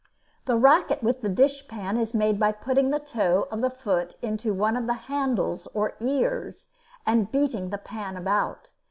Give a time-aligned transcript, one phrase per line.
[0.45, 4.51] The racket with the dishpan is made by putting the toe of the foot into
[4.51, 6.73] one of the handles or ears,
[7.05, 8.71] and beating the pan about.